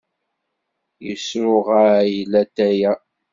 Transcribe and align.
Yesruɣay 1.05 2.11
latay-a. 2.31 2.93